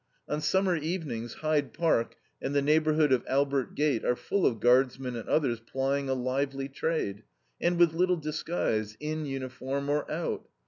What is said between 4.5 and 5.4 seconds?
guardsmen and